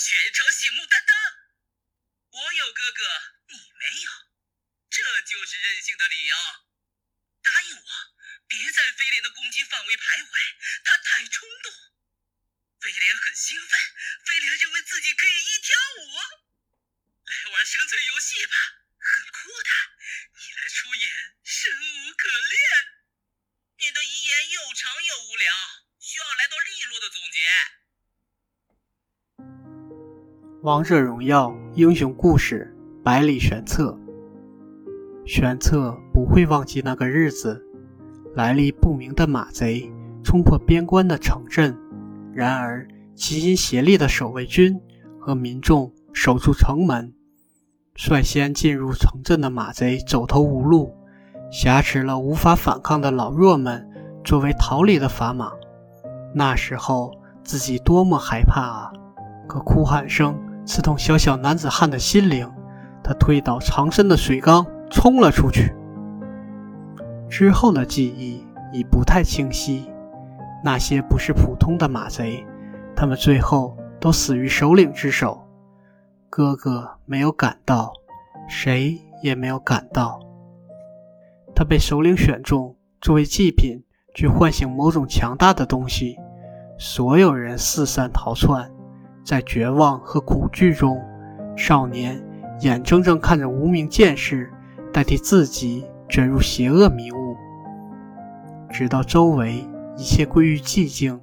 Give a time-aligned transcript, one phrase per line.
[0.00, 1.14] 全场醒目担当。
[2.30, 3.04] 我有哥哥，
[3.48, 4.10] 你没有，
[4.88, 6.36] 这就是任性的理由。
[7.42, 7.84] 答应我，
[8.48, 11.72] 别在飞廉的攻击范围徘徊，他太冲动。
[12.80, 13.78] 飞廉很兴奋，
[14.24, 16.16] 飞廉认为自己可以一挑五。
[17.26, 18.56] 来玩生存游戏吧，
[18.98, 19.70] 很酷的。
[20.34, 22.60] 你来出演，生无可恋。
[23.76, 25.54] 你的遗言又长又无聊，
[26.00, 27.46] 需要来段利落的总结。
[30.62, 33.98] 王者荣耀英雄故事，百里玄策。
[35.24, 37.64] 玄策不会忘记那个日子，
[38.34, 39.90] 来历不明的马贼
[40.22, 41.74] 冲破边关的城镇，
[42.34, 44.78] 然而齐心协力的守卫军
[45.18, 47.14] 和民众守住城门。
[47.94, 50.94] 率先进入城镇的马贼走投无路，
[51.50, 53.88] 挟持了无法反抗的老弱们
[54.22, 55.52] 作为逃离的砝码。
[56.34, 58.92] 那时候自己多么害怕啊！
[59.48, 60.38] 可哭喊声。
[60.70, 62.48] 刺痛小小男子汉的心灵，
[63.02, 65.74] 他推倒藏身的水缸，冲了出去。
[67.28, 69.90] 之后的记忆已不太清晰。
[70.62, 72.46] 那些不是普通的马贼，
[72.94, 75.44] 他们最后都死于首领之手。
[76.28, 77.92] 哥哥没有赶到，
[78.48, 80.20] 谁也没有赶到。
[81.52, 83.82] 他被首领选中作为祭品，
[84.14, 86.16] 去唤醒某种强大的东西。
[86.78, 88.70] 所有人四散逃窜。
[89.24, 91.00] 在绝望和恐惧中，
[91.56, 92.22] 少年
[92.60, 94.50] 眼睁睁看着无名剑士
[94.92, 97.36] 代替自己卷入邪恶迷雾，
[98.70, 99.64] 直到周围
[99.96, 101.20] 一切归于寂静，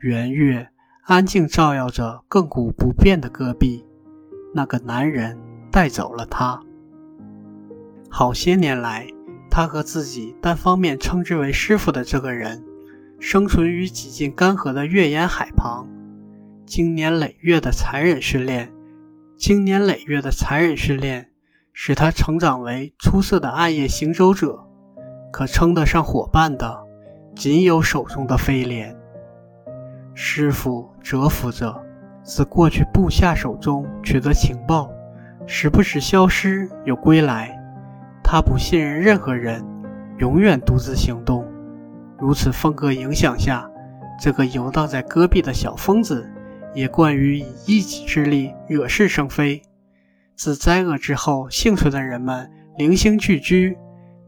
[0.00, 0.68] 圆月
[1.04, 3.84] 安静照耀着亘古不变的戈壁。
[4.52, 5.38] 那个男人
[5.70, 6.60] 带走了他。
[8.10, 9.06] 好些年来，
[9.48, 12.64] 他和自己单方面称之为师傅的这个人，
[13.20, 15.86] 生存于几近干涸的月岩海旁。
[16.70, 18.70] 经年累月的残忍训练，
[19.36, 21.28] 经年累月的残忍训练，
[21.72, 24.64] 使他成长为出色的暗夜行走者。
[25.32, 26.78] 可称得上伙伴的，
[27.34, 28.96] 仅有手中的飞廉。
[30.14, 31.74] 师傅蛰伏着，
[32.22, 34.88] 自过去部下手中取得情报，
[35.48, 37.50] 时不时消失又归来。
[38.22, 39.60] 他不信任任何人，
[40.18, 41.44] 永远独自行动。
[42.16, 43.68] 如此风格影响下，
[44.22, 46.30] 这个游荡在戈壁的小疯子。
[46.74, 49.62] 也惯于以一己之力惹是生非。
[50.36, 53.76] 自灾厄之后幸存的人们零星聚居，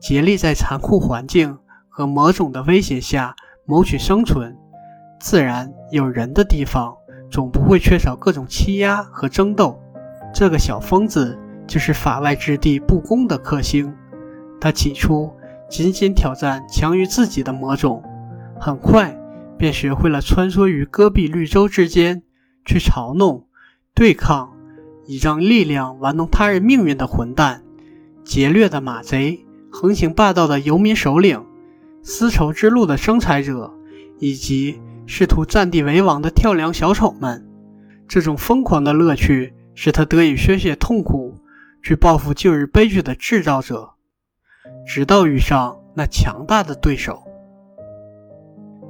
[0.00, 1.58] 竭力在残酷环境
[1.88, 4.56] 和魔种的威胁下谋取生存。
[5.20, 6.94] 自然有人的地方，
[7.30, 9.80] 总不会缺少各种欺压和争斗。
[10.34, 13.94] 这个小疯子就是法外之地不公的克星。
[14.60, 15.32] 他起初
[15.70, 18.02] 仅仅挑战强于自己的魔种，
[18.60, 19.16] 很快
[19.56, 22.22] 便学会了穿梭于戈壁绿洲之间。
[22.64, 23.46] 去嘲弄、
[23.94, 24.56] 对抗，
[25.06, 27.64] 以让力量玩弄他人命运的混蛋、
[28.24, 31.44] 劫掠的马贼、横行霸道的游民首领、
[32.02, 33.74] 丝绸之路的生财者，
[34.18, 37.48] 以及试图占地为王的跳梁小丑们。
[38.08, 41.34] 这种疯狂的乐趣使他得以宣泄痛苦，
[41.82, 43.90] 去报复旧日悲剧的制造者，
[44.86, 47.22] 直到遇上那强大的对手。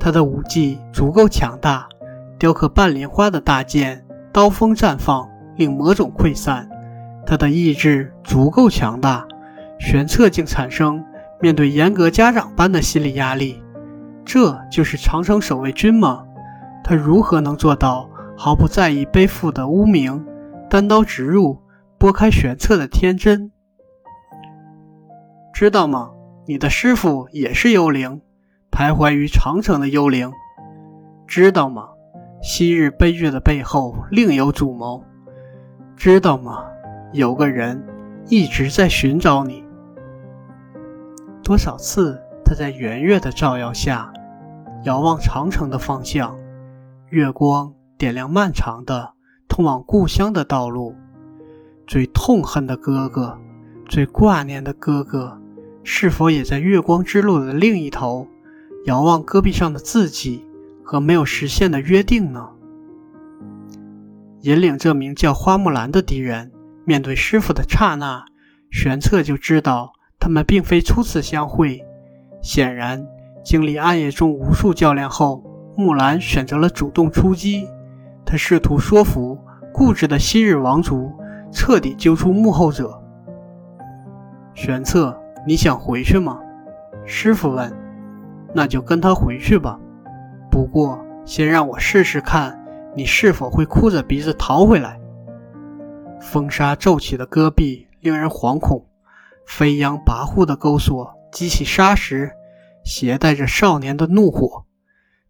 [0.01, 1.89] 他的武技足够强大。
[2.43, 6.69] 雕刻半莲花的大剑，刀锋绽放，令魔种溃散。
[7.25, 9.25] 他的意志足够强大，
[9.79, 11.05] 玄策竟产生
[11.41, 13.63] 面对严格家长般的心理压力。
[14.25, 16.25] 这就是长城守卫军吗？
[16.83, 20.27] 他如何能做到毫不在意背负的污名，
[20.69, 21.63] 单刀直入，
[21.97, 23.53] 拨开玄策的天真？
[25.55, 26.11] 知道吗？
[26.49, 28.21] 你的师傅也是幽灵，
[28.73, 30.33] 徘徊于长城的幽灵。
[31.29, 31.91] 知道吗？
[32.45, 35.05] 昔日悲剧的背后另有主谋，
[35.97, 36.65] 知道吗？
[37.13, 37.81] 有个人
[38.27, 39.63] 一直在寻找你。
[41.45, 44.13] 多少次他在圆月的照耀下
[44.83, 46.37] 遥望长城的方向，
[47.11, 49.13] 月光点亮漫长的
[49.47, 50.97] 通往故乡的道路。
[51.87, 53.39] 最痛恨的哥哥，
[53.89, 55.41] 最挂念的哥哥，
[55.85, 58.27] 是否也在月光之路的另一头
[58.87, 60.45] 遥望戈壁上的自己？
[60.83, 62.49] 和没有实现的约定呢？
[64.43, 66.51] 引领这名叫花木兰的敌人
[66.85, 68.25] 面对师傅的刹那，
[68.71, 71.81] 玄策就知道他们并非初次相会。
[72.43, 73.07] 显然，
[73.45, 75.45] 经历暗夜中无数较量后，
[75.77, 77.69] 木兰选择了主动出击。
[78.27, 79.39] 他试图说服
[79.73, 81.13] 固执的昔日王族
[81.53, 83.01] 彻底揪出幕后者。
[84.55, 86.41] 玄策，你想回去吗？
[87.07, 87.73] 师傅问。
[88.55, 89.79] 那就跟他回去吧。
[90.53, 92.63] 不过，先让我试试看，
[92.95, 95.01] 你是否会哭着鼻子逃回来？
[96.21, 98.85] 风沙骤起的戈壁令人惶恐，
[99.47, 102.33] 飞扬跋扈的钩索激起沙石，
[102.85, 104.67] 携带着少年的怒火。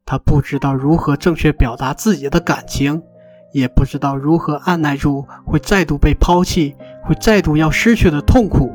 [0.05, 3.05] 他不知道如何正确表达自己的感情，
[3.53, 6.75] 也不知道如何按耐住会再度被抛弃、
[7.05, 8.73] 会再度要失去的痛苦。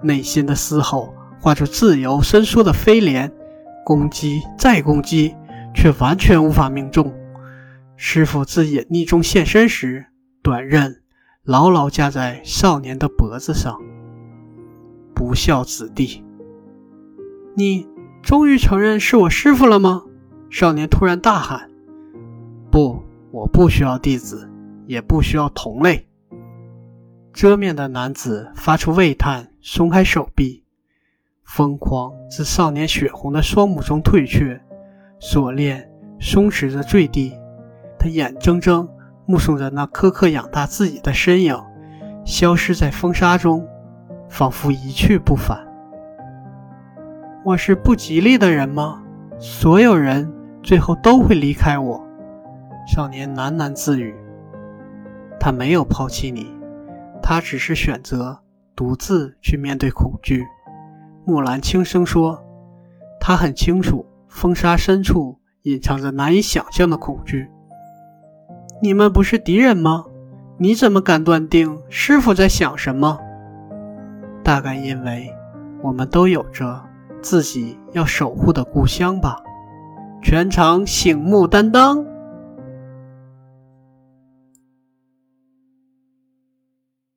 [0.00, 3.32] 内心的嘶吼化作自由伸缩的飞镰，
[3.84, 5.34] 攻击再攻击，
[5.74, 7.12] 却完全无法命中。
[7.96, 10.06] 师傅自隐匿中现身时，
[10.42, 11.02] 短刃
[11.44, 13.78] 牢牢架在少年的脖子上。
[15.14, 16.24] 不孝子弟，
[17.54, 17.86] 你
[18.22, 20.04] 终于承认是我师傅了吗？
[20.50, 21.70] 少年突然大喊
[22.72, 24.50] ：“不，我不需要弟子，
[24.86, 26.08] 也不需要同类。”
[27.32, 30.64] 遮面的男子发出喟叹，松开手臂，
[31.44, 34.60] 疯狂自少年血红的双目中退却，
[35.24, 35.88] 锁链
[36.18, 37.32] 松弛着坠地。
[37.96, 38.88] 他眼睁睁
[39.24, 41.56] 目送着那苛刻养大自己的身影
[42.24, 43.64] 消失在风沙中，
[44.28, 45.64] 仿佛一去不返。
[47.44, 49.00] 我是不吉利的人吗？
[49.38, 50.30] 所有人。
[50.64, 52.00] 最后都会离开我，
[52.86, 54.14] 少年喃喃自语。
[55.40, 56.46] 他没有抛弃你，
[57.20, 58.38] 他只是选择
[58.76, 60.46] 独自去面对恐惧。
[61.24, 62.40] 木兰轻声说
[63.18, 67.48] ：“他很清楚，风沙深处隐藏着难以想象的恐惧。
[68.80, 70.06] 你们不是敌人吗？
[70.58, 73.18] 你怎么敢断定师傅在想什么？
[74.42, 75.30] 大概因为
[75.82, 76.82] 我们都有着
[77.20, 79.38] 自己要守护的故乡吧。”
[80.22, 82.04] 全场醒目担当。